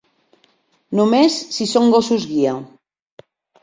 [1.01, 2.59] Només si són gossos guia.